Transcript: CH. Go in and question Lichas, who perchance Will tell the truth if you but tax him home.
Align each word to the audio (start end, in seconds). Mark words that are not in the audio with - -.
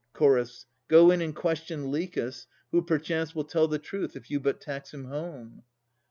CH. 0.17 0.65
Go 0.87 1.11
in 1.11 1.21
and 1.21 1.35
question 1.35 1.91
Lichas, 1.91 2.47
who 2.71 2.81
perchance 2.83 3.35
Will 3.35 3.43
tell 3.43 3.67
the 3.67 3.77
truth 3.77 4.15
if 4.15 4.31
you 4.31 4.39
but 4.39 4.59
tax 4.59 4.91
him 4.91 5.05
home. 5.05 5.61